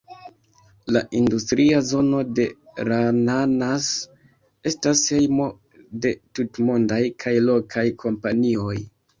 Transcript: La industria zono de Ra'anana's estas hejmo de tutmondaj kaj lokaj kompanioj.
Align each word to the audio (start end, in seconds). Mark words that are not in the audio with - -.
La 0.95 1.01
industria 1.17 1.81
zono 1.89 2.21
de 2.39 2.45
Ra'anana's 2.87 3.91
estas 4.73 5.05
hejmo 5.17 5.47
de 6.07 6.17
tutmondaj 6.41 7.03
kaj 7.27 7.39
lokaj 7.53 7.89
kompanioj. 8.07 8.77